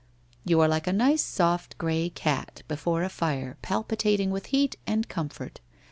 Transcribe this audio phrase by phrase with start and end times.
[0.47, 4.75] 'You are like a nice, soft, grey cat, before a fire, palpi tating with heat
[4.87, 5.61] and comfort.